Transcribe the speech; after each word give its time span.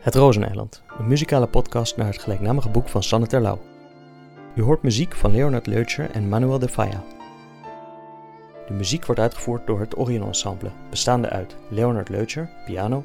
Het 0.00 0.14
Rozeneiland, 0.14 0.82
een 0.98 1.08
muzikale 1.08 1.46
podcast 1.46 1.96
naar 1.96 2.06
het 2.06 2.18
gelijknamige 2.18 2.68
boek 2.68 2.88
van 2.88 3.02
Sanne 3.02 3.26
Terlouw. 3.26 3.58
U 4.54 4.62
hoort 4.62 4.82
muziek 4.82 5.14
van 5.14 5.32
Leonard 5.32 5.66
Leutscher 5.66 6.10
en 6.10 6.28
Manuel 6.28 6.58
de 6.58 6.68
Falla. 6.68 7.04
De 8.66 8.72
muziek 8.72 9.06
wordt 9.06 9.20
uitgevoerd 9.20 9.66
door 9.66 9.80
het 9.80 9.98
Orion 9.98 10.26
Ensemble, 10.26 10.70
bestaande 10.90 11.28
uit 11.28 11.56
Leonard 11.68 12.08
Leutscher, 12.08 12.50
piano, 12.66 13.04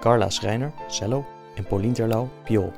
Carla 0.00 0.30
Schreiner, 0.30 0.72
cello 0.88 1.26
en 1.54 1.64
Pauline 1.64 1.92
Terlouw, 1.92 2.28
viool. 2.44 2.72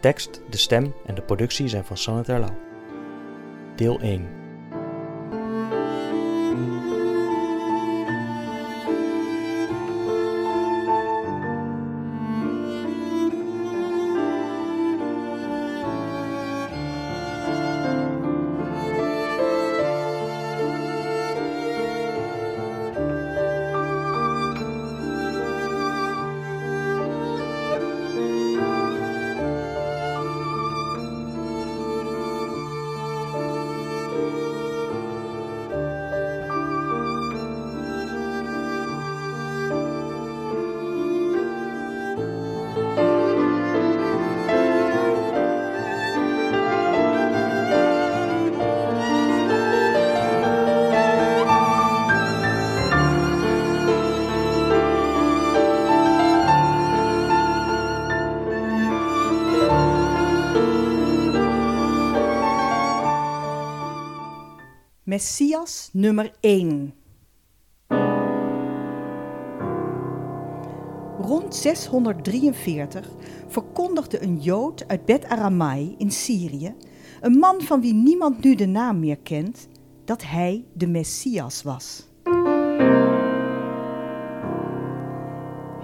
Tekst, 0.00 0.40
de 0.50 0.56
stem 0.56 0.94
en 1.06 1.14
de 1.14 1.22
productie 1.22 1.68
zijn 1.68 1.84
van 1.84 1.96
Sanne 1.96 2.22
Terlouw. 2.22 2.56
Deel 3.76 4.00
1 4.00 4.41
Messias 65.12 65.90
nummer 65.92 66.32
1. 66.40 66.94
Rond 71.20 71.54
643 71.54 73.10
verkondigde 73.48 74.22
een 74.22 74.38
Jood 74.40 74.88
uit 74.88 75.04
Bet 75.04 75.24
Aramai 75.24 75.94
in 75.98 76.10
Syrië, 76.10 76.74
een 77.20 77.32
man 77.32 77.60
van 77.60 77.80
wie 77.80 77.94
niemand 77.94 78.44
nu 78.44 78.54
de 78.54 78.66
naam 78.66 79.00
meer 79.00 79.18
kent, 79.18 79.68
dat 80.04 80.22
hij 80.22 80.64
de 80.72 80.86
Messias 80.86 81.62
was. 81.62 82.08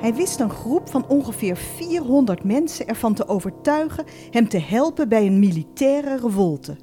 Hij 0.00 0.14
wist 0.14 0.40
een 0.40 0.50
groep 0.50 0.88
van 0.88 1.08
ongeveer 1.08 1.56
400 1.56 2.44
mensen 2.44 2.86
ervan 2.86 3.14
te 3.14 3.28
overtuigen 3.28 4.04
hem 4.30 4.48
te 4.48 4.58
helpen 4.58 5.08
bij 5.08 5.26
een 5.26 5.38
militaire 5.38 6.16
revolte. 6.16 6.76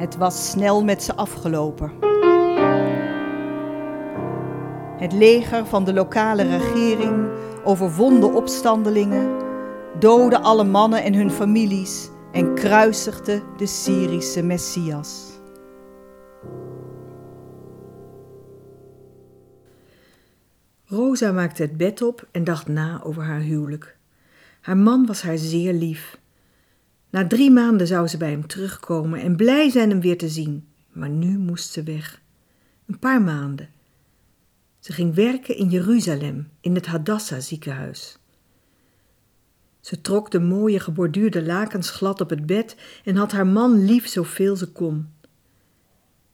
Het 0.00 0.16
was 0.16 0.50
snel 0.50 0.84
met 0.84 1.02
ze 1.02 1.14
afgelopen. 1.14 1.92
Het 4.98 5.12
leger 5.12 5.66
van 5.66 5.84
de 5.84 5.92
lokale 5.92 6.42
regering 6.42 7.28
overwon 7.64 8.20
de 8.20 8.26
opstandelingen, 8.26 9.38
doodde 9.98 10.38
alle 10.38 10.64
mannen 10.64 11.02
en 11.02 11.14
hun 11.14 11.30
families 11.30 12.08
en 12.32 12.54
kruisigde 12.54 13.42
de 13.56 13.66
Syrische 13.66 14.42
Messias. 14.42 15.40
Rosa 20.84 21.32
maakte 21.32 21.62
het 21.62 21.76
bed 21.76 22.02
op 22.02 22.28
en 22.30 22.44
dacht 22.44 22.68
na 22.68 23.00
over 23.02 23.22
haar 23.22 23.40
huwelijk. 23.40 23.96
Haar 24.60 24.76
man 24.76 25.06
was 25.06 25.22
haar 25.22 25.38
zeer 25.38 25.72
lief. 25.72 26.19
Na 27.10 27.26
drie 27.26 27.50
maanden 27.50 27.86
zou 27.86 28.06
ze 28.06 28.16
bij 28.16 28.30
hem 28.30 28.46
terugkomen 28.46 29.20
en 29.20 29.36
blij 29.36 29.70
zijn 29.70 29.90
hem 29.90 30.00
weer 30.00 30.18
te 30.18 30.28
zien. 30.28 30.68
Maar 30.92 31.08
nu 31.08 31.38
moest 31.38 31.72
ze 31.72 31.82
weg. 31.82 32.20
Een 32.86 32.98
paar 32.98 33.22
maanden. 33.22 33.68
Ze 34.78 34.92
ging 34.92 35.14
werken 35.14 35.56
in 35.56 35.68
Jeruzalem, 35.68 36.48
in 36.60 36.74
het 36.74 36.86
Hadassah 36.86 37.40
ziekenhuis. 37.40 38.18
Ze 39.80 40.00
trok 40.00 40.30
de 40.30 40.40
mooie 40.40 40.80
geborduurde 40.80 41.42
lakens 41.42 41.90
glad 41.90 42.20
op 42.20 42.30
het 42.30 42.46
bed 42.46 42.76
en 43.04 43.16
had 43.16 43.32
haar 43.32 43.46
man 43.46 43.84
lief 43.84 44.08
zoveel 44.08 44.56
ze 44.56 44.72
kon. 44.72 45.08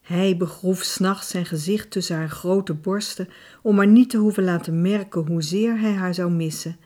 Hij 0.00 0.36
begroef 0.36 0.82
s'nachts 0.82 1.28
zijn 1.28 1.46
gezicht 1.46 1.90
tussen 1.90 2.16
haar 2.16 2.30
grote 2.30 2.74
borsten 2.74 3.28
om 3.62 3.74
maar 3.74 3.86
niet 3.86 4.10
te 4.10 4.16
hoeven 4.16 4.44
laten 4.44 4.80
merken 4.80 5.26
hoezeer 5.26 5.78
hij 5.80 5.92
haar 5.92 6.14
zou 6.14 6.30
missen. 6.30 6.76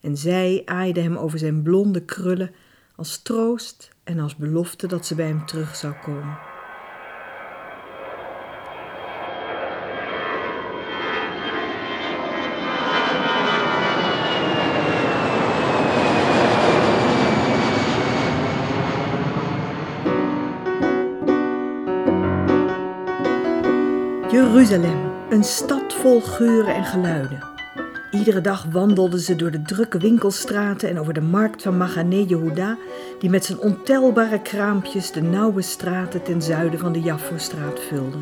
En 0.00 0.16
zij 0.16 0.62
aaide 0.64 1.00
hem 1.00 1.16
over 1.16 1.38
zijn 1.38 1.62
blonde 1.62 2.04
krullen 2.04 2.50
als 2.98 3.22
troost 3.22 3.88
en 4.04 4.18
als 4.18 4.36
belofte 4.36 4.86
dat 4.86 5.06
ze 5.06 5.14
bij 5.14 5.26
hem 5.26 5.46
terug 5.46 5.76
zou 5.76 5.94
komen. 5.94 6.38
Jeruzalem, 24.30 25.12
een 25.30 25.44
stad 25.44 25.94
vol 25.94 26.20
geuren 26.20 26.74
en 26.74 26.84
geluiden. 26.84 27.57
Iedere 28.10 28.40
dag 28.40 28.64
wandelden 28.64 29.20
ze 29.20 29.36
door 29.36 29.50
de 29.50 29.62
drukke 29.62 29.98
winkelstraten 29.98 30.88
en 30.88 30.98
over 30.98 31.14
de 31.14 31.20
markt 31.20 31.62
van 31.62 31.76
Magane 31.76 32.26
Yehuda, 32.26 32.76
die 33.18 33.30
met 33.30 33.44
zijn 33.44 33.58
ontelbare 33.58 34.42
kraampjes 34.42 35.12
de 35.12 35.22
nauwe 35.22 35.62
straten 35.62 36.22
ten 36.22 36.42
zuiden 36.42 36.78
van 36.78 36.92
de 36.92 37.00
Jaffo-straat 37.00 37.80
vulde. 37.80 38.16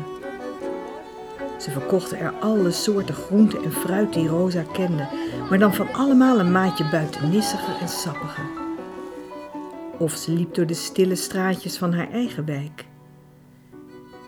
Ze 1.59 1.71
verkochten 1.71 2.19
er 2.19 2.33
alle 2.39 2.71
soorten 2.71 3.15
groenten 3.15 3.63
en 3.63 3.71
fruit 3.71 4.13
die 4.13 4.27
Rosa 4.27 4.63
kende, 4.73 5.07
maar 5.49 5.59
dan 5.59 5.73
van 5.73 5.93
allemaal 5.93 6.39
een 6.39 6.51
maatje 6.51 6.89
buitennissiger 6.91 7.75
en 7.81 7.89
sappiger. 7.89 8.45
Of 9.97 10.13
ze 10.13 10.31
liep 10.31 10.53
door 10.53 10.65
de 10.65 10.73
stille 10.73 11.15
straatjes 11.15 11.77
van 11.77 11.93
haar 11.93 12.11
eigen 12.11 12.45
wijk. 12.45 12.85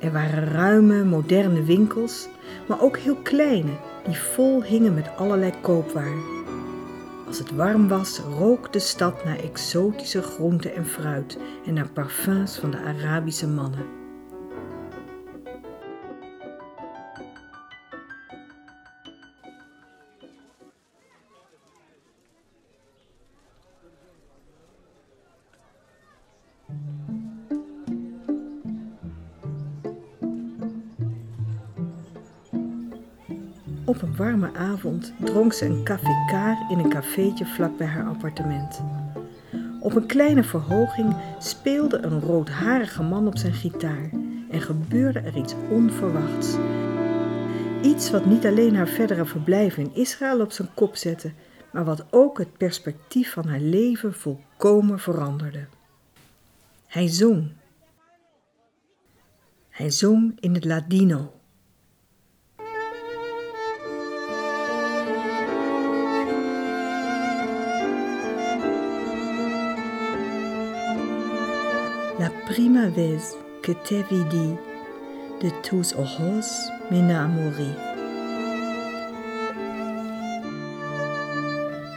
Er 0.02 0.12
waren 0.12 0.52
ruime, 0.52 1.03
moderne 1.03 1.64
winkels, 1.64 2.28
maar 2.68 2.81
ook 2.81 2.98
heel 2.98 3.16
kleine, 3.16 3.72
die 4.06 4.18
vol 4.18 4.64
hingen 4.64 4.94
met 4.94 5.16
allerlei 5.18 5.54
koopwaar. 5.62 6.18
Als 7.28 7.40
het 7.40 7.56
warm 7.56 7.88
was, 7.88 8.20
rook 8.20 8.74
de 8.74 8.80
stad 8.80 9.24
naar 9.26 9.40
exotische 9.40 10.22
groenten 10.22 10.76
en 10.76 10.86
fruit 10.86 11.38
en 11.66 11.74
naar 11.74 11.90
parfums 11.90 12.58
van 12.58 12.72
de 12.72 12.78
Arabische 12.78 13.48
mannen. 13.48 13.99
Op 33.89 34.01
een 34.01 34.15
warme 34.15 34.53
avond 34.53 35.13
dronk 35.19 35.53
ze 35.53 35.65
een 35.65 35.83
café 35.83 36.56
in 36.69 36.80
een 36.80 36.89
cafeetje 36.89 37.45
vlak 37.45 37.77
bij 37.77 37.88
haar 37.88 38.07
appartement. 38.07 38.81
Op 39.80 39.95
een 39.95 40.06
kleine 40.06 40.44
verhoging 40.44 41.15
speelde 41.39 41.97
een 41.97 42.19
roodharige 42.19 43.03
man 43.03 43.27
op 43.27 43.38
zijn 43.38 43.53
gitaar 43.53 44.09
en 44.50 44.62
gebeurde 44.62 45.19
er 45.19 45.38
iets 45.38 45.53
onverwachts. 45.69 46.56
Iets 47.81 48.12
wat 48.12 48.25
niet 48.25 48.45
alleen 48.45 48.75
haar 48.75 48.88
verdere 48.88 49.25
verblijf 49.25 49.77
in 49.77 49.95
Israël 49.95 50.42
op 50.42 50.51
zijn 50.51 50.74
kop 50.74 50.95
zette, 50.95 51.31
maar 51.71 51.85
wat 51.85 52.06
ook 52.12 52.38
het 52.38 52.57
perspectief 52.57 53.31
van 53.31 53.47
haar 53.47 53.59
leven 53.59 54.13
volkomen 54.13 55.00
veranderde. 55.00 55.68
Hij 56.88 57.07
zong. 57.07 57.51
Hij 59.69 59.89
zong 59.89 60.38
in 60.39 60.53
het 60.53 60.65
Ladino. 60.65 61.38
La 72.19 72.30
prima 72.45 72.89
vez 72.89 73.38
que 73.62 73.74
te 73.74 74.04
vidi, 74.10 74.57
de 75.39 75.51
tus 75.62 75.95
ojos 75.95 76.69
me 76.89 76.98
enamoré. 76.98 77.75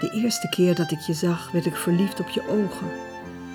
De 0.00 0.10
eerste 0.14 0.48
keer 0.48 0.74
dat 0.74 0.90
ik 0.90 0.98
je 0.98 1.12
zag, 1.12 1.50
werd 1.50 1.66
ik 1.66 1.76
verliefd 1.76 2.20
op 2.20 2.28
je 2.28 2.42
ogen. 2.48 2.90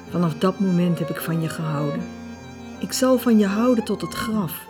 Vanaf 0.09 0.33
dat 0.33 0.59
moment 0.59 0.99
heb 0.99 1.09
ik 1.09 1.21
van 1.21 1.41
je 1.41 1.49
gehouden. 1.49 2.01
Ik 2.79 2.93
zal 2.93 3.17
van 3.17 3.37
je 3.37 3.47
houden 3.47 3.83
tot 3.83 4.01
het 4.01 4.13
graf. 4.13 4.67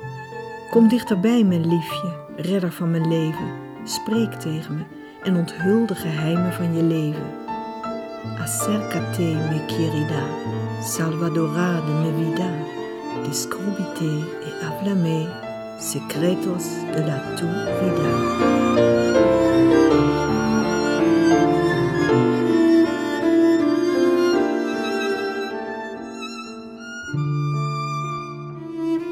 Kom 0.69 0.88
dichterbij, 0.88 1.44
mijn 1.44 1.67
liefje, 1.67 2.13
redder 2.35 2.71
van 2.71 2.91
mijn 2.91 3.07
leven. 3.07 3.51
Spreek 3.83 4.33
tegen 4.33 4.75
me 4.75 4.83
en 5.23 5.35
onthul 5.35 5.85
de 5.85 5.95
geheimen 5.95 6.53
van 6.53 6.75
je 6.75 6.83
leven. 6.83 7.46
Acércate, 8.39 9.35
mi 9.49 9.59
querida, 9.67 10.23
salvadora 10.81 11.81
de 11.85 11.93
mi 11.93 12.11
vida, 12.23 12.49
descubite 13.25 14.11
et 14.45 14.63
háblame, 14.63 15.27
secretos 15.79 16.65
de 16.93 17.01
la 17.05 17.19
tu 17.35 17.45
vida. 17.79 18.11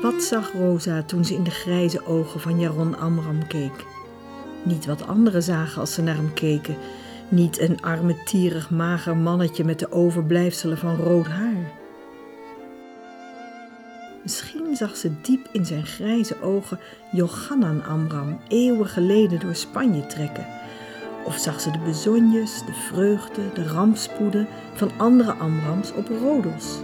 Wat 0.01 0.23
zag 0.23 0.51
Rosa 0.51 1.03
toen 1.03 1.25
ze 1.25 1.33
in 1.33 1.43
de 1.43 1.51
grijze 1.51 2.05
ogen 2.05 2.39
van 2.39 2.59
Jaron 2.59 2.97
Amram 2.97 3.47
keek? 3.47 3.85
Niet 4.63 4.85
wat 4.85 5.07
anderen 5.07 5.43
zagen 5.43 5.81
als 5.81 5.93
ze 5.93 6.01
naar 6.01 6.15
hem 6.15 6.33
keken. 6.33 6.77
Niet 7.29 7.59
een 7.59 7.81
armetierig 7.81 8.69
mager 8.69 9.17
mannetje 9.17 9.63
met 9.63 9.79
de 9.79 9.91
overblijfselen 9.91 10.77
van 10.77 10.95
rood 10.95 11.27
haar. 11.27 11.71
Misschien 14.23 14.75
zag 14.75 14.95
ze 14.95 15.21
diep 15.21 15.47
in 15.51 15.65
zijn 15.65 15.85
grijze 15.85 16.41
ogen 16.41 16.79
Johannan 17.11 17.83
Amram 17.83 18.39
eeuwen 18.47 18.87
geleden 18.87 19.39
door 19.39 19.55
Spanje 19.55 20.07
trekken. 20.07 20.45
Of 21.25 21.37
zag 21.37 21.61
ze 21.61 21.71
de 21.71 21.79
bezonjes, 21.79 22.65
de 22.65 22.73
vreugde, 22.73 23.41
de 23.53 23.67
rampspoeden 23.67 24.47
van 24.73 24.91
andere 24.97 25.31
Amrams 25.31 25.93
op 25.93 26.07
Rodos. 26.07 26.77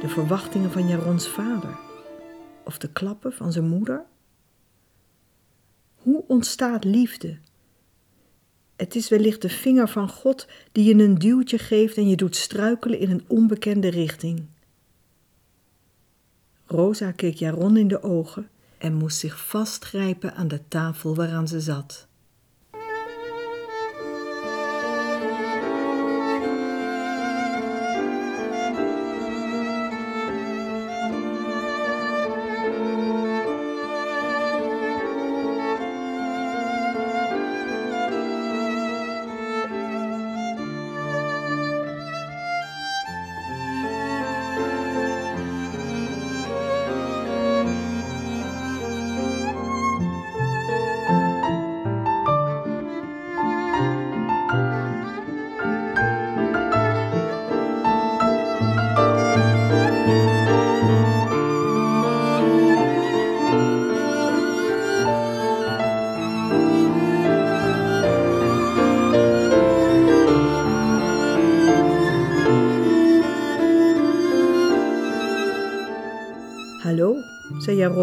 De 0.00 0.08
verwachtingen 0.08 0.70
van 0.70 0.88
Jarons 0.88 1.28
vader 1.28 1.76
of 2.64 2.78
de 2.78 2.92
klappen 2.92 3.32
van 3.32 3.52
zijn 3.52 3.68
moeder? 3.68 4.04
Hoe 5.96 6.24
ontstaat 6.26 6.84
liefde? 6.84 7.38
Het 8.76 8.94
is 8.94 9.08
wellicht 9.08 9.42
de 9.42 9.48
vinger 9.48 9.88
van 9.88 10.08
God 10.08 10.46
die 10.72 10.84
je 10.84 11.04
een 11.04 11.18
duwtje 11.18 11.58
geeft 11.58 11.96
en 11.96 12.08
je 12.08 12.16
doet 12.16 12.36
struikelen 12.36 12.98
in 12.98 13.10
een 13.10 13.24
onbekende 13.26 13.88
richting. 13.88 14.42
Rosa 16.66 17.12
keek 17.12 17.34
Jaron 17.34 17.76
in 17.76 17.88
de 17.88 18.02
ogen 18.02 18.48
en 18.78 18.94
moest 18.94 19.18
zich 19.18 19.46
vastgrijpen 19.46 20.34
aan 20.34 20.48
de 20.48 20.60
tafel 20.68 21.14
waaraan 21.14 21.48
ze 21.48 21.60
zat. 21.60 22.06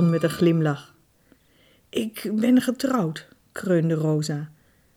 Met 0.04 0.24
een 0.24 0.30
glimlach. 0.30 0.96
Ik 1.90 2.32
ben 2.34 2.62
getrouwd, 2.62 3.28
kreunde 3.52 3.94
Rosa. 3.94 4.52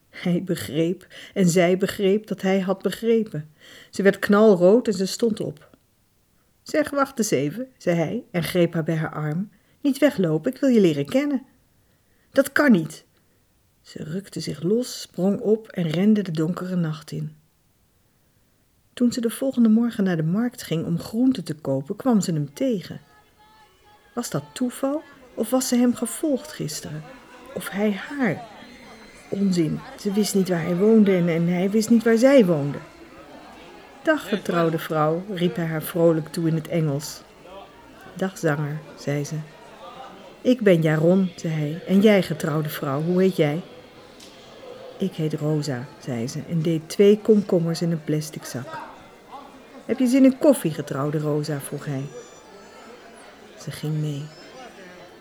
Hij 0.09 0.43
begreep 0.45 1.07
en 1.35 1.49
zij 1.49 1.77
begreep 1.77 2.27
dat 2.27 2.43
hij 2.43 2.61
had 2.61 2.83
begrepen. 2.83 3.51
Ze 3.91 4.03
werd 4.03 4.19
knalrood 4.19 4.87
en 4.87 4.93
ze 4.93 5.07
stond 5.07 5.41
op. 5.41 5.71
Zeg, 6.63 6.91
wacht 6.91 7.19
eens 7.19 7.31
even, 7.31 7.69
zei 7.79 7.97
hij 7.97 8.25
en 8.31 8.43
greep 8.43 8.73
haar 8.73 8.85
bij 8.85 8.97
haar 8.97 9.15
arm. 9.15 9.51
Niet 9.81 9.99
weglopen, 9.99 10.53
ik 10.53 10.61
wil 10.61 10.69
je 10.69 10.81
leren 10.81 11.07
kennen. 11.07 11.43
Dat 12.31 12.53
kan 12.53 12.73
niet. 12.73 13.05
Ze 13.81 14.05
rukte 14.05 14.41
zich 14.41 14.63
los, 14.63 15.01
sprong 15.01 15.41
op 15.41 15.69
en 15.69 15.89
rende 15.89 16.23
de 16.23 16.31
donkere 16.31 16.77
nacht 16.77 17.11
in. 17.11 17.37
Toen 18.93 19.13
ze 19.13 19.21
de 19.21 19.31
volgende 19.31 19.69
morgen 19.69 20.05
naar 20.05 20.17
de 20.17 20.23
markt 20.23 20.63
ging 20.63 20.87
om 20.87 20.99
groenten 20.99 21.45
te 21.45 21.55
kopen, 21.55 21.97
kwam 21.97 22.21
ze 22.21 22.33
hem 22.33 22.55
tegen. 22.55 23.01
Was 24.13 24.31
dat 24.31 24.43
toeval 24.53 25.03
of 25.35 25.51
was 25.51 25.69
ze 25.69 25.77
hem 25.77 25.95
gevolgd 25.95 26.53
gisteren? 26.53 27.03
Of 27.55 27.69
hij 27.69 27.93
haar? 27.93 28.45
Onzin, 29.29 29.81
ze 29.99 30.13
wist 30.13 30.35
niet 30.35 30.49
waar 30.49 30.63
hij 30.63 30.77
woonde 30.77 31.17
en, 31.17 31.29
en 31.29 31.49
hij 31.49 31.71
wist 31.71 31.91
niet 31.91 32.05
waar 32.05 32.17
zij 32.17 32.45
woonde. 32.45 32.79
Dag, 34.03 34.29
getrouwde 34.29 34.79
vrouw, 34.79 35.23
riep 35.35 35.57
hij 35.57 35.67
haar 35.67 35.83
vrolijk 35.83 36.29
toe 36.29 36.49
in 36.49 36.55
het 36.55 36.69
Engels. 36.69 37.21
Dag, 38.15 38.39
zanger, 38.39 38.79
zei 38.99 39.25
ze. 39.25 39.37
Ik 40.41 40.61
ben 40.61 40.83
Jaron, 40.83 41.31
zei 41.37 41.55
hij, 41.55 41.83
en 41.87 42.01
jij, 42.01 42.23
getrouwde 42.23 42.69
vrouw, 42.69 43.03
hoe 43.03 43.23
heet 43.23 43.37
jij? 43.37 43.63
Ik 44.99 45.13
heet 45.13 45.33
Rosa, 45.33 45.85
zei 45.99 46.29
ze 46.29 46.41
en 46.49 46.63
deed 46.63 46.89
twee 46.89 47.19
komkommers 47.19 47.83
in 47.83 47.91
een 47.91 48.05
plastic 48.05 48.45
zak. 48.45 48.79
Heb 49.85 49.99
je 49.99 50.07
zin 50.07 50.25
in 50.25 50.39
koffie, 50.39 50.71
getrouwde 50.71 51.19
Rosa? 51.19 51.61
vroeg 51.61 51.85
hij. 51.85 52.05
Ze 53.63 53.71
ging 53.71 54.01
mee. 54.01 54.23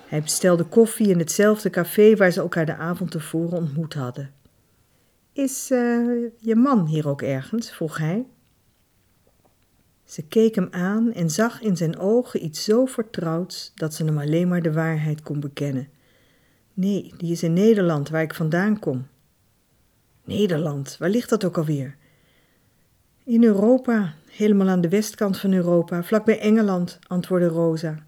Hij 0.07 0.21
bestelde 0.21 0.63
koffie 0.63 1.07
in 1.07 1.19
hetzelfde 1.19 1.69
café 1.69 2.15
waar 2.15 2.31
ze 2.31 2.39
elkaar 2.39 2.65
de 2.65 2.75
avond 2.75 3.11
tevoren 3.11 3.57
ontmoet 3.57 3.93
hadden. 3.93 4.33
Is 5.33 5.71
uh, 5.71 6.29
je 6.37 6.55
man 6.55 6.85
hier 6.85 7.07
ook 7.07 7.21
ergens? 7.21 7.71
vroeg 7.71 7.97
hij. 7.97 8.25
Ze 10.03 10.21
keek 10.27 10.55
hem 10.55 10.67
aan 10.71 11.13
en 11.13 11.29
zag 11.29 11.61
in 11.61 11.77
zijn 11.77 11.97
ogen 11.97 12.45
iets 12.45 12.63
zo 12.63 12.85
vertrouwds 12.85 13.71
dat 13.75 13.93
ze 13.93 14.05
hem 14.05 14.17
alleen 14.17 14.47
maar 14.47 14.61
de 14.61 14.73
waarheid 14.73 15.21
kon 15.21 15.39
bekennen. 15.39 15.89
Nee, 16.73 17.13
die 17.17 17.31
is 17.31 17.43
in 17.43 17.53
Nederland, 17.53 18.09
waar 18.09 18.21
ik 18.21 18.33
vandaan 18.33 18.79
kom. 18.79 19.07
Nederland, 20.23 20.95
waar 20.99 21.09
ligt 21.09 21.29
dat 21.29 21.45
ook 21.45 21.57
alweer? 21.57 21.95
In 23.23 23.43
Europa, 23.43 24.13
helemaal 24.29 24.69
aan 24.69 24.81
de 24.81 24.89
westkant 24.89 25.37
van 25.37 25.53
Europa, 25.53 26.03
vlakbij 26.03 26.39
Engeland, 26.39 26.99
antwoordde 27.07 27.47
Rosa. 27.47 28.05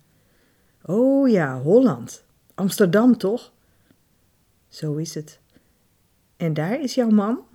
Oh 0.85 1.29
ja, 1.29 1.61
Holland. 1.61 2.23
Amsterdam 2.53 3.17
toch? 3.17 3.51
Zo 4.67 4.95
is 4.95 5.15
het. 5.15 5.39
En 6.37 6.53
daar 6.53 6.81
is 6.81 6.95
jouw 6.95 7.09
man? 7.09 7.45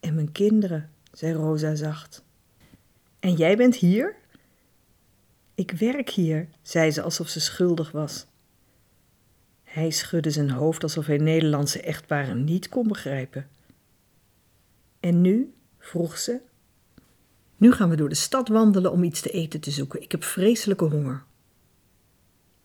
En 0.00 0.14
mijn 0.14 0.32
kinderen, 0.32 0.90
zei 1.12 1.32
Rosa 1.32 1.74
zacht. 1.74 2.24
En 3.20 3.34
jij 3.34 3.56
bent 3.56 3.74
hier? 3.76 4.16
Ik 5.54 5.70
werk 5.70 6.10
hier, 6.10 6.48
zei 6.62 6.90
ze 6.90 7.02
alsof 7.02 7.28
ze 7.28 7.40
schuldig 7.40 7.90
was. 7.90 8.26
Hij 9.64 9.90
schudde 9.90 10.30
zijn 10.30 10.50
hoofd 10.50 10.82
alsof 10.82 11.06
hij 11.06 11.18
Nederlandse 11.18 11.80
echtparen 11.80 12.44
niet 12.44 12.68
kon 12.68 12.88
begrijpen. 12.88 13.48
En 15.00 15.20
nu? 15.20 15.54
vroeg 15.78 16.18
ze. 16.18 16.40
Nu 17.56 17.72
gaan 17.72 17.88
we 17.88 17.96
door 17.96 18.08
de 18.08 18.14
stad 18.14 18.48
wandelen 18.48 18.92
om 18.92 19.02
iets 19.02 19.20
te 19.20 19.30
eten 19.30 19.60
te 19.60 19.70
zoeken. 19.70 20.02
Ik 20.02 20.12
heb 20.12 20.24
vreselijke 20.24 20.84
honger. 20.84 21.24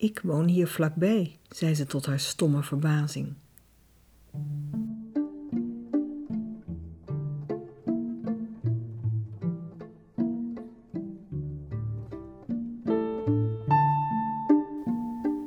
Ik 0.04 0.20
woon 0.22 0.48
hier 0.48 0.66
vlakbij, 0.66 1.38
zei 1.48 1.74
ze 1.74 1.86
tot 1.86 2.06
haar 2.06 2.20
stomme 2.20 2.62
verbazing. 2.62 3.34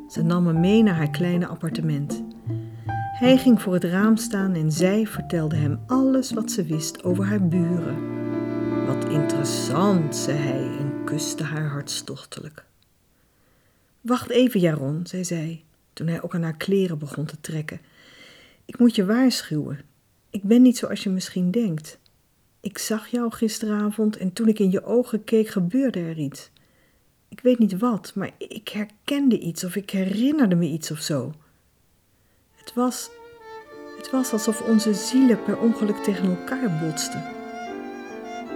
Ze 0.08 0.22
nam 0.24 0.48
hem 0.48 0.60
mee 0.60 0.84
naar 0.84 0.96
haar 0.96 1.10
kleine 1.10 1.48
appartement. 1.48 2.24
Hij 3.20 3.38
ging 3.38 3.62
voor 3.62 3.74
het 3.74 3.84
raam 3.84 4.18
staan 4.18 4.54
en 4.54 4.72
zij 4.72 5.08
vertelde 5.08 5.56
hem 5.56 5.80
alles 5.88 6.32
wat 6.32 6.52
ze 6.52 6.64
wist 6.64 7.04
over 7.04 7.26
haar 7.26 7.48
buren. 7.48 7.96
Wat 8.86 9.10
interessant, 9.10 10.16
zei 10.16 10.38
hij 10.38 10.78
en 10.80 11.04
kuste 11.04 11.44
haar 11.44 11.68
hartstochtelijk. 11.68 12.67
Wacht 14.08 14.30
even, 14.30 14.60
Jaron, 14.60 15.08
zei 15.08 15.24
zij, 15.24 15.64
toen 15.94 16.08
hij 16.08 16.22
ook 16.22 16.36
aan 16.36 16.44
haar 16.44 16.58
kleren 16.58 16.98
begon 16.98 17.26
te 17.26 17.42
trekken. 17.42 17.80
Ik 18.66 18.80
moet 18.80 18.96
je 18.96 19.06
waarschuwen. 19.06 19.80
Ik 20.30 20.44
ben 20.44 20.62
niet 20.62 20.78
zoals 20.78 21.04
je 21.04 21.10
misschien 21.10 21.52
denkt. 21.52 22.00
Ik 22.60 22.78
zag 22.78 23.08
jou 23.08 23.32
gisteravond 23.32 24.18
en 24.18 24.34
toen 24.34 24.48
ik 24.48 24.60
in 24.60 24.72
je 24.72 24.84
ogen 24.84 25.24
keek, 25.24 25.48
gebeurde 25.48 26.00
er 26.00 26.18
iets. 26.18 26.50
Ik 27.30 27.40
weet 27.40 27.60
niet 27.60 27.78
wat, 27.78 28.12
maar 28.16 28.32
ik 28.38 28.70
herkende 28.70 29.40
iets 29.40 29.64
of 29.64 29.76
ik 29.76 29.90
herinnerde 29.90 30.56
me 30.56 30.66
iets 30.66 30.92
of 30.92 31.00
zo. 31.00 31.34
Het 32.56 32.74
was, 32.74 33.10
het 33.98 34.12
was 34.12 34.32
alsof 34.32 34.62
onze 34.62 34.94
zielen 34.94 35.44
per 35.44 35.60
ongeluk 35.60 35.98
tegen 36.04 36.38
elkaar 36.38 36.80
botsten. 36.84 37.24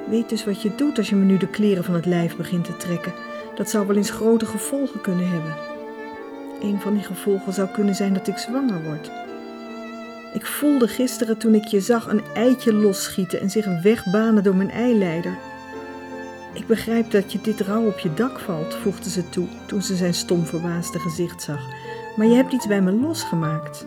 Weet 0.10 0.30
dus 0.30 0.46
wat 0.46 0.62
je 0.62 0.76
doet 0.76 0.98
als 0.98 1.10
je 1.10 1.16
me 1.16 1.26
nu 1.26 1.38
de 1.38 1.50
kleren 1.50 1.84
van 1.84 1.94
het 1.94 2.06
lijf 2.06 2.36
begint 2.36 2.66
te 2.66 2.78
trekken. 2.78 3.31
Dat 3.62 3.70
zou 3.70 3.88
wel 3.88 3.96
eens 3.96 4.10
grote 4.10 4.46
gevolgen 4.46 5.02
kunnen 5.02 5.30
hebben. 5.30 5.56
Een 6.62 6.80
van 6.80 6.94
die 6.94 7.04
gevolgen 7.04 7.54
zou 7.54 7.68
kunnen 7.68 7.96
zijn 7.96 8.14
dat 8.14 8.28
ik 8.28 8.38
zwanger 8.38 8.84
word. 8.84 9.12
Ik 10.34 10.46
voelde 10.46 10.88
gisteren 10.88 11.38
toen 11.38 11.56
ik 11.56 11.66
je 11.66 11.80
zag 11.80 12.08
een 12.08 12.22
eitje 12.34 12.74
losschieten 12.74 13.40
en 13.42 13.50
zich 13.50 13.82
wegbanen 13.82 14.44
door 14.44 14.56
mijn 14.56 14.72
eileider. 14.72 15.38
Ik 16.54 16.68
begrijp 16.68 17.12
dat 17.12 17.32
je 17.32 17.42
dit 17.42 17.60
rauw 17.60 17.88
op 17.88 18.00
je 18.00 18.14
dak 18.14 18.40
valt, 18.40 18.76
voegde 18.76 19.10
ze 19.10 19.30
toe 19.30 19.48
toen 19.66 19.82
ze 19.82 19.96
zijn 19.96 20.14
stom 20.14 20.46
verbaasde 20.46 21.00
gezicht 21.00 21.42
zag. 21.42 21.62
Maar 22.16 22.28
je 22.28 22.36
hebt 22.36 22.54
iets 22.54 22.68
bij 22.68 22.82
me 22.82 22.92
losgemaakt. 22.92 23.86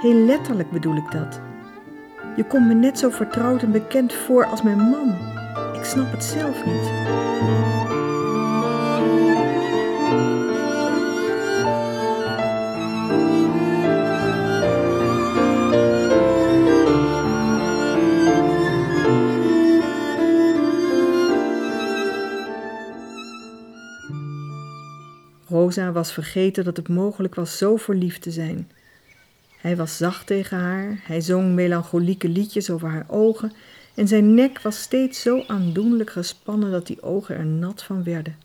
Heel 0.00 0.24
letterlijk 0.24 0.70
bedoel 0.70 0.96
ik 0.96 1.10
dat. 1.10 1.40
Je 2.36 2.44
komt 2.44 2.66
me 2.66 2.74
net 2.74 2.98
zo 2.98 3.10
vertrouwd 3.10 3.62
en 3.62 3.72
bekend 3.72 4.12
voor 4.12 4.46
als 4.46 4.62
mijn 4.62 4.78
man. 4.78 5.08
Ik 5.74 5.84
snap 5.84 6.12
het 6.12 6.24
zelf 6.24 6.64
niet. 6.64 7.93
Rosa 25.64 25.92
was 25.92 26.12
vergeten 26.12 26.64
dat 26.64 26.76
het 26.76 26.88
mogelijk 26.88 27.34
was 27.34 27.58
zo 27.58 27.76
verliefd 27.76 28.22
te 28.22 28.30
zijn. 28.30 28.70
Hij 29.60 29.76
was 29.76 29.96
zacht 29.96 30.26
tegen 30.26 30.58
haar, 30.58 31.00
hij 31.02 31.20
zong 31.20 31.54
melancholieke 31.54 32.28
liedjes 32.28 32.70
over 32.70 32.88
haar 32.88 33.04
ogen 33.08 33.52
en 33.94 34.08
zijn 34.08 34.34
nek 34.34 34.60
was 34.60 34.82
steeds 34.82 35.20
zo 35.20 35.44
aandoenlijk 35.46 36.10
gespannen 36.10 36.70
dat 36.70 36.86
die 36.86 37.02
ogen 37.02 37.36
er 37.36 37.46
nat 37.46 37.82
van 37.82 38.02
werden. 38.02 38.36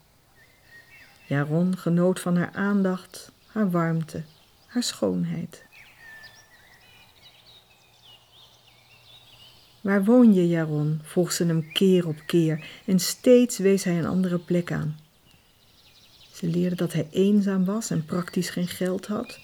Jaron 1.28 1.78
genoot 1.78 2.20
van 2.20 2.38
haar 2.38 2.52
aandacht, 2.54 3.32
haar 3.46 3.72
warmte, 3.72 4.24
haar 4.66 4.84
schoonheid. 4.84 5.66
Waar 9.82 10.04
woon 10.04 10.34
je, 10.34 10.48
Jaron? 10.48 11.00
vroeg 11.04 11.32
ze 11.32 11.46
hem 11.46 11.72
keer 11.72 12.08
op 12.08 12.24
keer 12.26 12.66
en 12.86 13.00
steeds 13.00 13.58
wees 13.58 13.84
hij 13.84 13.98
een 13.98 14.08
andere 14.08 14.38
plek 14.38 14.72
aan. 14.72 15.09
Ze 16.40 16.48
leerde 16.48 16.76
dat 16.76 16.94
hij 16.94 17.08
eenzaam 17.12 17.66
was 17.66 17.90
en 17.90 18.06
praktisch 18.06 18.50
geen 18.50 18.68
geld 18.68 19.08
had. 19.08 19.40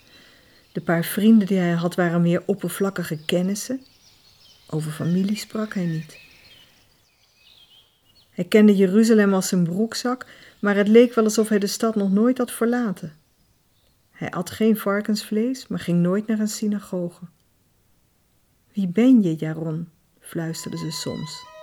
De 0.71 0.81
paar 0.81 1.03
vrienden 1.03 1.47
die 1.47 1.57
hij 1.57 1.71
had 1.71 1.95
waren 1.95 2.21
meer 2.21 2.43
oppervlakkige 2.45 3.17
kennissen. 3.25 3.81
Over 4.69 4.91
familie 4.91 5.37
sprak 5.37 5.73
hij 5.73 5.85
niet. 5.85 6.17
Hij 8.29 8.43
kende 8.45 8.75
Jeruzalem 8.75 9.33
als 9.33 9.47
zijn 9.47 9.63
broekzak, 9.63 10.25
maar 10.59 10.75
het 10.75 10.87
leek 10.87 11.13
wel 11.13 11.23
alsof 11.23 11.49
hij 11.49 11.59
de 11.59 11.67
stad 11.67 11.95
nog 11.95 12.11
nooit 12.11 12.37
had 12.37 12.51
verlaten. 12.51 13.13
Hij 14.11 14.31
at 14.31 14.49
geen 14.49 14.77
varkensvlees, 14.77 15.67
maar 15.67 15.79
ging 15.79 16.01
nooit 16.01 16.27
naar 16.27 16.39
een 16.39 16.47
synagoge. 16.47 17.23
Wie 18.73 18.87
ben 18.87 19.21
je, 19.21 19.35
Jaron? 19.35 19.89
fluisterde 20.19 20.77
ze 20.77 20.91
soms. 20.91 21.54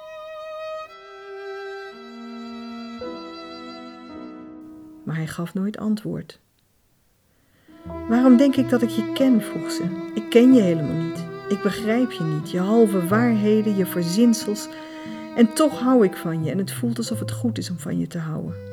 Maar 5.02 5.16
hij 5.16 5.26
gaf 5.26 5.54
nooit 5.54 5.78
antwoord. 5.78 6.40
Waarom 8.08 8.36
denk 8.36 8.56
ik 8.56 8.68
dat 8.68 8.82
ik 8.82 8.88
je 8.88 9.12
ken? 9.12 9.42
vroeg 9.42 9.70
ze. 9.70 10.10
Ik 10.14 10.30
ken 10.30 10.52
je 10.54 10.60
helemaal 10.60 11.02
niet. 11.02 11.24
Ik 11.48 11.62
begrijp 11.62 12.10
je 12.10 12.24
niet, 12.24 12.50
je 12.50 12.58
halve 12.58 13.06
waarheden, 13.06 13.76
je 13.76 13.86
verzinsels. 13.86 14.68
En 15.36 15.54
toch 15.54 15.80
hou 15.80 16.04
ik 16.04 16.16
van 16.16 16.44
je 16.44 16.50
en 16.50 16.58
het 16.58 16.72
voelt 16.72 16.98
alsof 16.98 17.18
het 17.18 17.32
goed 17.32 17.58
is 17.58 17.70
om 17.70 17.78
van 17.78 17.98
je 17.98 18.06
te 18.06 18.18
houden. 18.18 18.71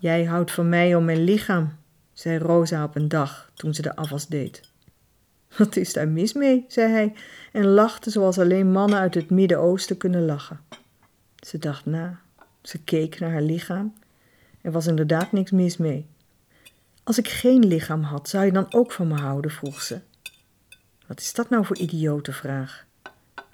Jij 0.00 0.24
houdt 0.24 0.50
van 0.50 0.68
mij 0.68 0.94
om 0.94 1.04
mijn 1.04 1.24
lichaam, 1.24 1.76
zei 2.12 2.38
Rosa 2.38 2.84
op 2.84 2.96
een 2.96 3.08
dag 3.08 3.50
toen 3.54 3.74
ze 3.74 3.82
de 3.82 3.96
afwas 3.96 4.26
deed. 4.26 4.60
Wat 5.56 5.76
is 5.76 5.92
daar 5.92 6.08
mis 6.08 6.32
mee? 6.32 6.64
zei 6.68 6.92
hij 6.92 7.14
en 7.52 7.66
lachte 7.66 8.10
zoals 8.10 8.38
alleen 8.38 8.72
mannen 8.72 8.98
uit 8.98 9.14
het 9.14 9.30
Midden-Oosten 9.30 9.96
kunnen 9.96 10.24
lachen. 10.24 10.60
Ze 11.36 11.58
dacht 11.58 11.86
na, 11.86 12.20
ze 12.62 12.78
keek 12.78 13.18
naar 13.18 13.30
haar 13.30 13.42
lichaam. 13.42 13.94
Er 14.60 14.72
was 14.72 14.86
inderdaad 14.86 15.32
niks 15.32 15.50
mis 15.50 15.76
mee. 15.76 16.06
Als 17.04 17.18
ik 17.18 17.28
geen 17.28 17.66
lichaam 17.66 18.02
had, 18.02 18.28
zou 18.28 18.44
je 18.44 18.52
dan 18.52 18.72
ook 18.74 18.92
van 18.92 19.08
me 19.08 19.14
houden? 19.14 19.50
vroeg 19.50 19.82
ze. 19.82 20.00
Wat 21.06 21.20
is 21.20 21.32
dat 21.32 21.50
nou 21.50 21.64
voor 21.64 21.78
idiote 21.78 22.32
vraag? 22.32 22.84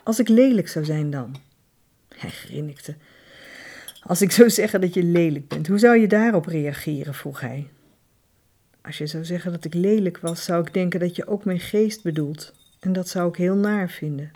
Als 0.02 0.18
ik 0.18 0.28
lelijk 0.28 0.68
zou 0.68 0.84
zijn 0.84 1.10
dan? 1.10 1.36
Hij 2.16 2.30
grinnikte. 2.30 2.96
Als 4.06 4.20
ik 4.22 4.30
zou 4.30 4.50
zeggen 4.50 4.80
dat 4.80 4.94
je 4.94 5.02
lelijk 5.02 5.48
bent, 5.48 5.66
hoe 5.66 5.78
zou 5.78 5.96
je 5.96 6.08
daarop 6.08 6.46
reageren? 6.46 7.14
vroeg 7.14 7.40
hij. 7.40 7.68
Als 8.82 8.98
je 8.98 9.06
zou 9.06 9.24
zeggen 9.24 9.52
dat 9.52 9.64
ik 9.64 9.74
lelijk 9.74 10.18
was, 10.18 10.44
zou 10.44 10.66
ik 10.66 10.74
denken 10.74 11.00
dat 11.00 11.16
je 11.16 11.26
ook 11.26 11.44
mijn 11.44 11.60
geest 11.60 12.02
bedoelt. 12.02 12.52
En 12.80 12.92
dat 12.92 13.08
zou 13.08 13.28
ik 13.28 13.36
heel 13.36 13.56
naar 13.56 13.90
vinden. 13.90 14.30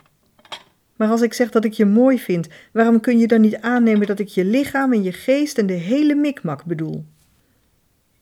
Maar 0.97 1.09
als 1.09 1.21
ik 1.21 1.33
zeg 1.33 1.51
dat 1.51 1.65
ik 1.65 1.73
je 1.73 1.85
mooi 1.85 2.19
vind, 2.19 2.49
waarom 2.73 3.01
kun 3.01 3.19
je 3.19 3.27
dan 3.27 3.41
niet 3.41 3.57
aannemen 3.57 4.07
dat 4.07 4.19
ik 4.19 4.29
je 4.29 4.45
lichaam 4.45 4.93
en 4.93 5.03
je 5.03 5.13
geest 5.13 5.59
en 5.59 5.67
de 5.67 5.73
hele 5.73 6.15
mikmak 6.15 6.65
bedoel? 6.65 7.05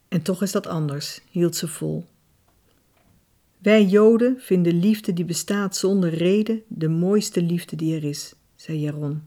En 0.09 0.23
toch 0.23 0.43
is 0.43 0.53
dat 0.53 0.67
anders, 0.67 1.21
hield 1.31 1.57
ze 1.57 1.69
vol. 1.69 2.05
Wij 3.59 3.85
Joden 3.85 4.37
vinden 4.39 4.79
liefde 4.79 5.13
die 5.13 5.25
bestaat 5.25 5.77
zonder 5.77 6.15
reden 6.15 6.63
de 6.67 6.89
mooiste 6.89 7.43
liefde 7.43 7.77
die 7.77 7.97
er 7.97 8.05
is, 8.05 8.35
zei 8.57 8.79
Jaron. 8.79 9.23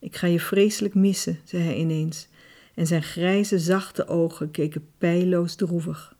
Ik 0.00 0.16
ga 0.16 0.26
je 0.26 0.40
vreselijk 0.40 0.94
missen, 0.94 1.38
zei 1.44 1.62
hij 1.62 1.76
ineens, 1.76 2.28
en 2.74 2.86
zijn 2.86 3.02
grijze, 3.02 3.58
zachte 3.58 4.06
ogen 4.06 4.50
keken 4.50 4.86
pijloos 4.98 5.54
droevig. 5.54 6.16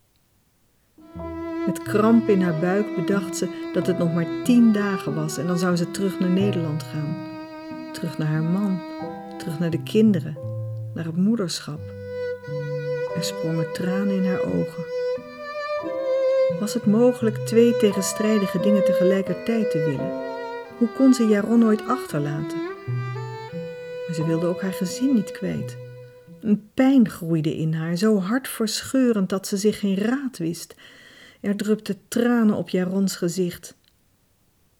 Met 1.66 1.82
kramp 1.82 2.28
in 2.28 2.42
haar 2.42 2.60
buik 2.60 2.96
bedacht 2.96 3.36
ze 3.36 3.70
dat 3.72 3.86
het 3.86 3.98
nog 3.98 4.14
maar 4.14 4.42
tien 4.44 4.72
dagen 4.72 5.14
was 5.14 5.38
en 5.38 5.46
dan 5.46 5.58
zou 5.58 5.76
ze 5.76 5.90
terug 5.90 6.20
naar 6.20 6.30
Nederland 6.30 6.82
gaan. 6.82 7.16
Terug 7.92 8.18
naar 8.18 8.28
haar 8.28 8.42
man, 8.42 8.80
terug 9.38 9.58
naar 9.58 9.70
de 9.70 9.82
kinderen, 9.82 10.38
naar 10.94 11.04
het 11.04 11.16
moederschap. 11.16 11.80
Er 13.14 13.24
sprongen 13.24 13.72
tranen 13.72 14.16
in 14.16 14.26
haar 14.26 14.40
ogen. 14.40 14.84
Was 16.60 16.74
het 16.74 16.86
mogelijk 16.86 17.36
twee 17.36 17.76
tegenstrijdige 17.76 18.60
dingen 18.60 18.84
tegelijkertijd 18.84 19.70
te 19.70 19.78
willen? 19.78 20.12
Hoe 20.78 20.88
kon 20.88 21.14
ze 21.14 21.26
Jaron 21.26 21.64
ooit 21.64 21.86
achterlaten? 21.86 22.67
Maar 24.08 24.16
ze 24.16 24.26
wilde 24.26 24.46
ook 24.46 24.62
haar 24.62 24.72
gezin 24.72 25.14
niet 25.14 25.30
kwijt. 25.30 25.76
Een 26.40 26.70
pijn 26.74 27.08
groeide 27.08 27.56
in 27.56 27.72
haar, 27.72 27.96
zo 27.96 28.18
hartverscheurend 28.18 29.28
dat 29.28 29.46
ze 29.46 29.56
zich 29.56 29.78
geen 29.78 29.96
raad 29.96 30.38
wist. 30.38 30.74
Er 31.40 31.56
drupte 31.56 31.96
tranen 32.08 32.54
op 32.54 32.68
Jarons 32.68 33.16
gezicht. 33.16 33.76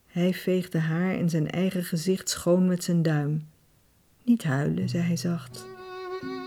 Hij 0.07 0.35
veegde 0.35 0.79
haar 0.79 1.15
en 1.15 1.31
zijn 1.31 1.51
eigen 1.51 1.85
gezicht 1.85 2.31
schoon 2.31 2.67
met 2.67 2.85
zijn 2.85 3.03
duim. 3.03 3.47
Niet 4.25 4.45
huilen, 4.45 4.89
zei 4.89 5.03
hij 5.03 5.17
zacht. 5.17 5.67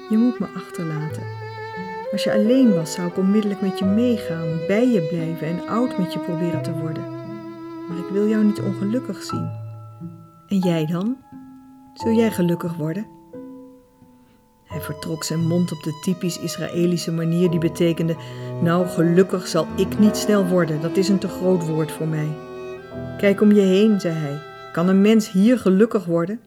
Je 0.10 0.18
moet 0.18 0.40
me 0.40 0.48
achterlaten. 0.48 1.24
Als 2.12 2.24
je 2.24 2.34
alleen 2.34 2.74
was, 2.74 2.94
zou 2.94 3.08
ik 3.08 3.18
onmiddellijk 3.18 3.62
met 3.62 3.80
je 3.80 3.86
meegaan, 3.86 4.60
bij 4.68 4.88
je 4.88 5.02
blijven 5.02 5.48
en 5.48 5.68
oud 5.68 5.98
met 5.98 6.14
je 6.14 6.20
proberen 6.20 6.62
te 6.62 6.72
worden. 6.72 7.10
Maar 7.88 7.98
ik 7.98 8.10
wil 8.12 8.28
jou 8.28 8.44
niet 8.44 8.60
ongelukkig 8.60 9.24
zien. 9.24 9.50
En 10.48 10.58
jij 10.58 10.86
dan? 10.86 11.18
Zul 11.94 12.12
jij 12.12 12.32
gelukkig 12.32 12.76
worden? 12.76 13.08
Hij 14.64 14.82
vertrok 14.82 15.24
zijn 15.24 15.48
mond 15.48 15.72
op 15.72 15.84
de 15.84 16.00
typisch 16.02 16.40
Israëlische 16.40 17.12
manier 17.12 17.50
die 17.50 17.60
betekende: 17.60 18.16
Nou, 18.62 18.88
gelukkig 18.88 19.48
zal 19.48 19.68
ik 19.76 20.00
niet 20.00 20.18
snel 20.18 20.46
worden, 20.46 20.82
dat 20.82 20.98
is 20.98 21.10
een 21.10 21.20
te 21.20 21.28
groot 21.28 21.68
woord 21.68 21.92
voor 21.92 22.08
mij. 22.08 22.28
Kijk 23.18 23.42
om 23.42 23.52
je 23.52 23.62
heen, 23.62 24.00
zei 24.00 24.14
hij. 24.14 24.42
Kan 24.72 24.88
een 24.88 25.02
mens 25.02 25.32
hier 25.32 25.60
gelukkig 25.60 26.06
worden? 26.06 26.40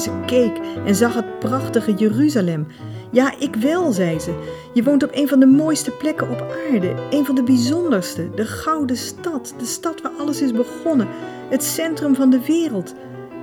Ze 0.00 0.22
keek 0.26 0.60
en 0.84 0.94
zag 0.94 1.14
het 1.14 1.38
prachtige 1.38 1.94
Jeruzalem. 1.94 2.66
Ja, 3.10 3.40
ik 3.40 3.56
wel, 3.56 3.92
zei 3.92 4.18
ze. 4.18 4.34
Je 4.74 4.82
woont 4.82 5.02
op 5.02 5.10
een 5.12 5.28
van 5.28 5.40
de 5.40 5.46
mooiste 5.46 5.90
plekken 5.90 6.30
op 6.30 6.56
aarde. 6.70 6.94
Een 7.10 7.24
van 7.24 7.34
de 7.34 7.42
bijzonderste. 7.42 8.30
De 8.34 8.44
Gouden 8.44 8.96
Stad. 8.96 9.54
De 9.58 9.64
stad 9.64 10.02
waar 10.02 10.12
alles 10.18 10.42
is 10.42 10.52
begonnen. 10.52 11.08
Het 11.48 11.62
centrum 11.62 12.14
van 12.14 12.30
de 12.30 12.46
wereld. 12.46 12.94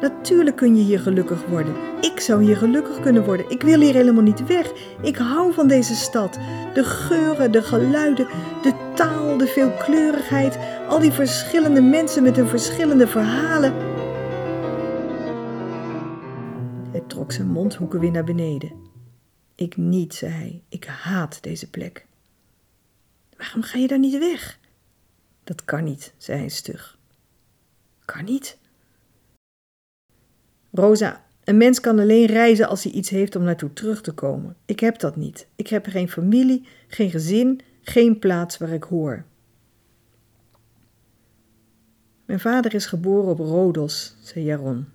Natuurlijk 0.04 0.56
kun 0.56 0.76
je 0.76 0.84
hier 0.84 1.00
gelukkig 1.00 1.46
worden. 1.46 1.76
Ik 2.02 2.20
zou 2.20 2.44
hier 2.44 2.58
gelukkig 2.58 3.00
kunnen 3.00 3.26
worden. 3.26 3.50
Ik 3.50 3.62
wil 3.62 3.80
hier 3.80 3.94
helemaal 3.94 4.24
niet 4.24 4.46
weg. 4.46 4.72
Ik 5.02 5.16
hou 5.16 5.54
van 5.54 5.68
deze 5.68 5.96
stad. 5.96 6.40
De 6.74 6.84
geuren, 6.84 7.52
de 7.52 7.62
geluiden, 7.62 8.28
de 8.62 8.92
taal, 8.96 9.38
de 9.38 9.48
veelkleurigheid. 9.48 10.58
Al 10.88 11.00
die 11.00 11.12
verschillende 11.12 11.82
mensen 11.82 12.24
met 12.24 12.36
hun 12.36 12.48
verschillende 12.48 13.08
verhalen. 13.08 13.74
Hij 16.92 17.04
trok 17.08 17.32
zijn 17.32 17.48
mondhoeken 17.48 18.00
weer 18.00 18.12
naar 18.12 18.24
beneden. 18.24 18.72
Ik 19.56 19.78
niet, 19.78 20.14
zei 20.14 20.32
hij. 20.32 20.64
Ik 20.70 20.86
haat 20.86 21.44
deze 21.44 21.70
plek. 21.70 22.06
Waarom 23.38 23.62
ga 23.62 23.78
je 23.78 23.88
daar 23.88 24.00
niet 24.00 24.18
weg? 24.18 24.60
Dat 25.44 25.66
kan 25.66 25.84
niet, 25.84 26.14
zei 26.18 26.40
hij 26.40 26.50
stug. 26.50 26.98
Kan 28.06 28.24
niet? 28.24 28.62
Rosa, 30.74 31.24
een 31.44 31.58
mens 31.58 31.80
kan 31.80 32.00
alleen 32.00 32.26
reizen 32.26 32.68
als 32.68 32.84
hij 32.84 32.92
iets 32.92 33.10
heeft 33.10 33.36
om 33.36 33.44
naartoe 33.44 33.74
terug 33.74 34.02
te 34.02 34.12
komen. 34.12 34.56
Ik 34.66 34.80
heb 34.80 35.00
dat 35.00 35.16
niet. 35.16 35.48
Ik 35.56 35.68
heb 35.68 35.86
geen 35.86 36.10
familie, 36.10 36.68
geen 36.88 37.10
gezin, 37.10 37.62
geen 37.82 38.20
plaats 38.20 38.58
waar 38.58 38.70
ik 38.70 38.84
hoor. 38.84 39.24
Mijn 42.26 42.40
vader 42.40 42.74
is 42.74 42.86
geboren 42.86 43.30
op 43.30 43.38
Rodos, 43.38 44.16
zei 44.22 44.46
Jaron. 44.46 44.88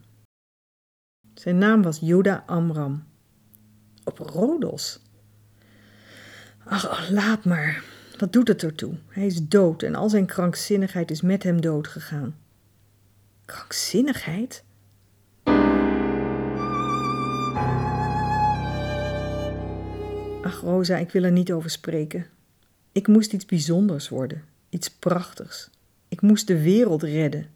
Zijn 1.35 1.59
naam 1.59 1.83
was 1.83 1.99
Juda 2.01 2.43
Amram. 2.47 3.05
Op 4.05 4.19
Rodos? 4.19 5.01
Ach, 6.65 7.11
laat 7.11 7.45
maar. 7.45 7.85
Wat 8.19 8.33
doet 8.33 8.49
het 8.49 8.63
ertoe? 8.63 8.95
Hij 9.09 9.27
is 9.27 9.49
dood 9.49 9.83
en 9.83 9.95
al 9.95 10.09
zijn 10.09 10.27
krankzinnigheid 10.27 11.11
is 11.11 11.21
met 11.21 11.43
hem 11.43 11.61
dood 11.61 11.87
gegaan. 11.87 12.37
Krankzinnigheid? 13.45 14.65
Ach, 20.43 20.61
Rosa, 20.61 20.97
ik 20.97 21.11
wil 21.11 21.23
er 21.23 21.33
niet 21.33 21.53
over 21.53 21.71
spreken. 21.71 22.27
Ik 22.93 23.07
moest 23.07 23.33
iets 23.33 23.47
bijzonders 23.47 24.09
worden, 24.09 24.45
iets 24.69 24.91
prachtigs. 24.91 25.71
Ik 26.09 26.21
moest 26.21 26.47
de 26.47 26.63
wereld 26.63 27.03
redden. 27.03 27.47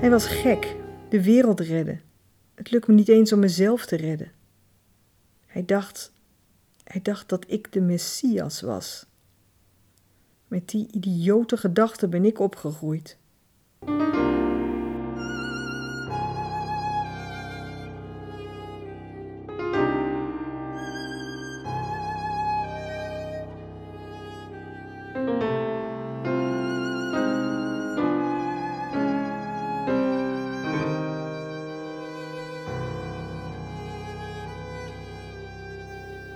Hij 0.00 0.10
was 0.10 0.26
gek, 0.26 0.76
de 1.08 1.22
wereld 1.22 1.60
redden. 1.60 2.00
Het 2.54 2.70
lukt 2.70 2.86
me 2.86 2.94
niet 2.94 3.08
eens 3.08 3.32
om 3.32 3.38
mezelf 3.38 3.86
te 3.86 3.96
redden. 3.96 4.30
Hij 5.46 5.64
dacht, 5.64 6.12
hij 6.84 7.02
dacht 7.02 7.28
dat 7.28 7.44
ik 7.48 7.72
de 7.72 7.80
Messias 7.80 8.60
was. 8.60 9.06
Met 10.48 10.68
die 10.68 10.88
idiote 10.90 11.56
gedachte 11.56 12.08
ben 12.08 12.24
ik 12.24 12.38
opgegroeid. 12.38 13.16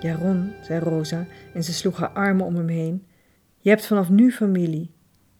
Jaron, 0.03 0.53
zei 0.61 0.79
Rosa 0.79 1.25
en 1.53 1.63
ze 1.63 1.73
sloeg 1.73 1.97
haar 1.97 2.09
armen 2.09 2.45
om 2.45 2.55
hem 2.55 2.67
heen. 2.67 3.05
Je 3.59 3.69
hebt 3.69 3.85
vanaf 3.85 4.09
nu 4.09 4.31
familie. 4.31 4.91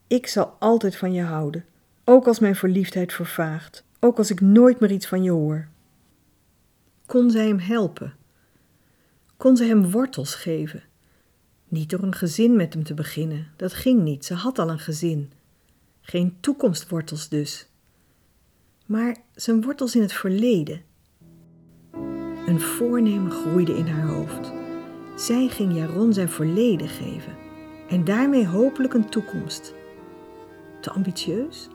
Ik 0.08 0.28
zal 0.28 0.56
altijd 0.60 0.95
van 0.95 1.13
je 1.13 1.21
houden, 1.21 1.65
ook 2.04 2.28
als 2.28 2.39
mijn 2.39 2.56
verliefdheid 2.56 3.13
vervaagt, 3.13 3.86
ook 3.99 4.17
als 4.17 4.32
ik 4.32 4.41
nooit 4.41 4.80
meer 4.80 4.91
iets 4.91 5.08
van 5.08 5.23
je 5.23 5.32
hoor. 5.32 5.67
Kon 7.06 7.32
zij 7.32 7.47
hem 7.47 7.60
helpen? 7.60 8.13
Kon 9.38 9.58
ze 9.58 9.63
hem 9.63 9.91
wortels 9.91 10.36
geven? 10.36 10.84
Niet 11.67 11.89
door 11.89 12.04
een 12.04 12.15
gezin 12.15 12.56
met 12.56 12.73
hem 12.73 12.84
te 12.84 12.93
beginnen, 12.93 13.47
dat 13.56 13.73
ging 13.73 14.02
niet, 14.02 14.26
ze 14.26 14.34
had 14.34 14.60
al 14.60 14.69
een 14.69 14.80
gezin. 14.80 15.32
Geen 16.02 16.38
toekomstwortels 16.39 17.30
dus. 17.30 17.67
Maar 18.86 19.15
zijn 19.36 19.62
wortels 19.62 19.95
in 19.95 20.02
het 20.02 20.13
verleden, 20.13 20.82
een 22.45 22.60
voornemen 22.60 23.32
groeide 23.32 23.78
in 23.78 23.88
haar 23.88 24.08
hoofd. 24.08 24.52
Zij 25.15 25.47
ging 25.47 25.76
Jaron 25.76 26.13
zijn 26.13 26.30
verleden 26.30 26.88
geven 26.88 27.36
en 27.89 28.04
daarmee 28.04 28.47
hopelijk 28.47 28.93
een 28.93 29.10
toekomst. 29.10 29.73
Te 30.82 30.91
ambitieus? 30.91 31.69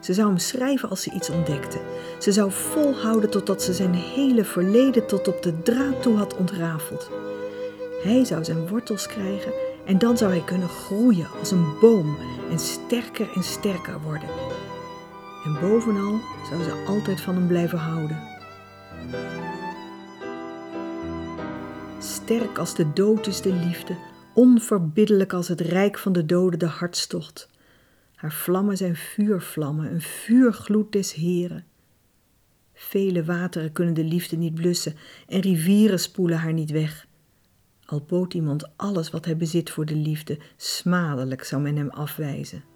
Ze 0.00 0.14
zou 0.14 0.28
hem 0.28 0.38
schrijven 0.38 0.90
als 0.90 1.02
ze 1.02 1.10
iets 1.10 1.30
ontdekte. 1.30 1.78
Ze 2.18 2.32
zou 2.32 2.52
volhouden 2.52 3.30
totdat 3.30 3.62
ze 3.62 3.72
zijn 3.72 3.94
hele 3.94 4.44
verleden 4.44 5.06
tot 5.06 5.28
op 5.28 5.42
de 5.42 5.62
draad 5.62 6.02
toe 6.02 6.16
had 6.16 6.36
ontrafeld. 6.36 7.10
Hij 8.02 8.24
zou 8.24 8.44
zijn 8.44 8.68
wortels 8.68 9.06
krijgen 9.06 9.52
en 9.84 9.98
dan 9.98 10.16
zou 10.16 10.30
hij 10.30 10.44
kunnen 10.44 10.68
groeien 10.68 11.28
als 11.38 11.50
een 11.50 11.78
boom 11.80 12.16
en 12.50 12.58
sterker 12.58 13.28
en 13.34 13.42
sterker 13.42 14.00
worden. 14.00 14.28
En 15.44 15.60
bovenal 15.60 16.20
zou 16.50 16.62
ze 16.62 16.84
altijd 16.86 17.20
van 17.20 17.34
hem 17.34 17.46
blijven 17.46 17.78
houden. 17.78 18.18
Sterk 22.30 22.58
als 22.58 22.74
de 22.74 22.92
dood 22.92 23.26
is 23.26 23.40
de 23.40 23.52
liefde, 23.52 23.96
onverbiddelijk 24.34 25.32
als 25.32 25.48
het 25.48 25.60
rijk 25.60 25.98
van 25.98 26.12
de 26.12 26.26
doden 26.26 26.58
de 26.58 26.66
hartstocht. 26.66 27.48
Haar 28.14 28.32
vlammen 28.32 28.76
zijn 28.76 28.96
vuurvlammen, 28.96 29.92
een 29.92 30.00
vuurgloed 30.00 30.92
des 30.92 31.12
Heren. 31.12 31.64
Vele 32.74 33.24
wateren 33.24 33.72
kunnen 33.72 33.94
de 33.94 34.04
liefde 34.04 34.36
niet 34.36 34.54
blussen 34.54 34.96
en 35.28 35.40
rivieren 35.40 36.00
spoelen 36.00 36.38
haar 36.38 36.52
niet 36.52 36.70
weg. 36.70 37.06
Al 37.84 38.00
bood 38.00 38.34
iemand 38.34 38.76
alles 38.76 39.10
wat 39.10 39.24
hij 39.24 39.36
bezit 39.36 39.70
voor 39.70 39.86
de 39.86 39.96
liefde, 39.96 40.38
smadelijk 40.56 41.44
zou 41.44 41.62
men 41.62 41.76
hem 41.76 41.88
afwijzen. 41.88 42.69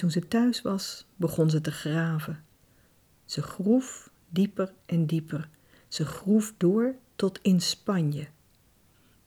Toen 0.00 0.10
ze 0.10 0.28
thuis 0.28 0.62
was, 0.62 1.06
begon 1.16 1.50
ze 1.50 1.60
te 1.60 1.70
graven. 1.70 2.44
Ze 3.24 3.42
groef 3.42 4.10
dieper 4.28 4.72
en 4.86 5.06
dieper. 5.06 5.48
Ze 5.88 6.04
groef 6.04 6.54
door 6.56 6.94
tot 7.16 7.38
in 7.42 7.60
Spanje. 7.60 8.26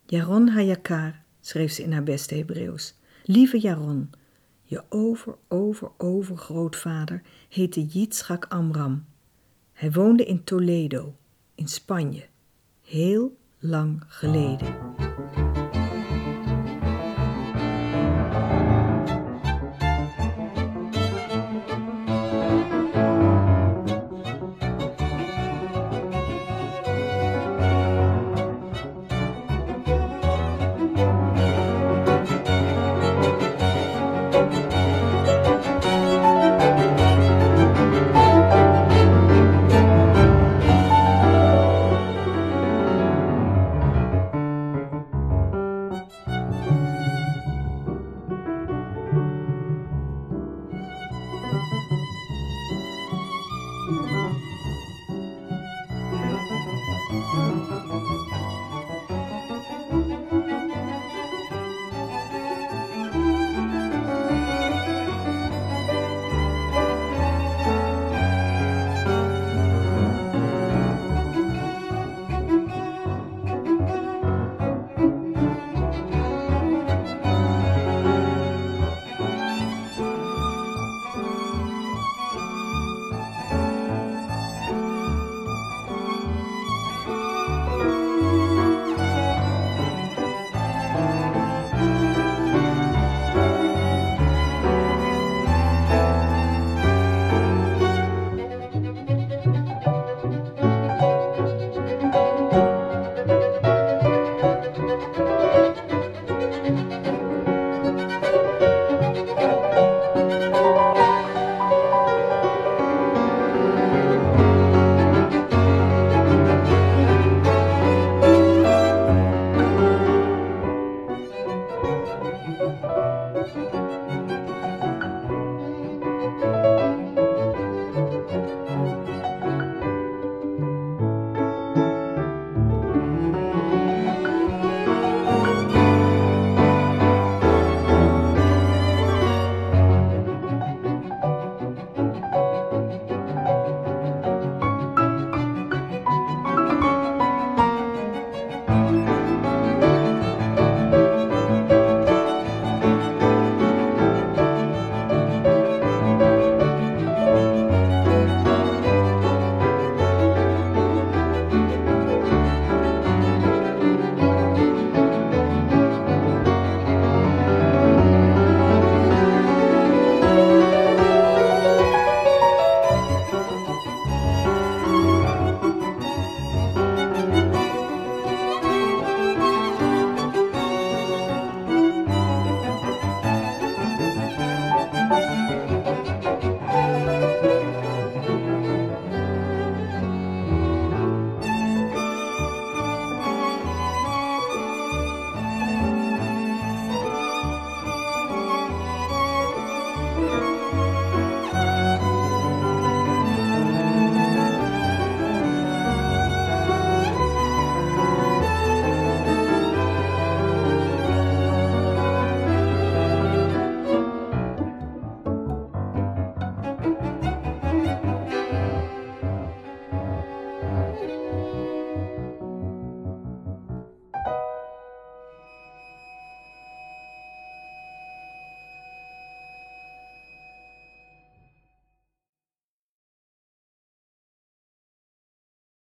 Jaron 0.05 0.47
Hayakar, 0.47 1.21
schreef 1.41 1.71
ze 1.71 1.83
in 1.83 1.91
haar 1.91 2.03
beste 2.03 2.35
Hebreeuws. 2.35 2.95
Lieve 3.23 3.59
Jaron, 3.59 4.09
je 4.63 4.83
over, 4.89 5.35
over, 5.47 5.91
overgrootvader 5.97 7.21
heette 7.49 7.85
Yitzchak 7.85 8.45
Amram. 8.45 9.05
Hij 9.73 9.91
woonde 9.91 10.25
in 10.25 10.43
Toledo, 10.43 11.15
in 11.55 11.67
Spanje, 11.67 12.25
heel 12.81 13.37
lang 13.59 14.03
geleden. 14.07 15.02